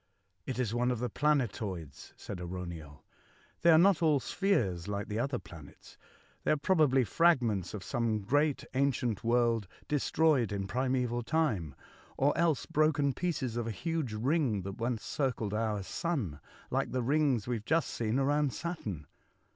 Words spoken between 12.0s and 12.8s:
or else